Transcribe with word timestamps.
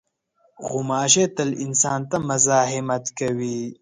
غوماشې 0.65 1.25
تل 1.35 1.49
انسان 1.65 1.99
ته 2.09 2.17
مزاحمت 2.29 3.05
کوي. 3.19 3.61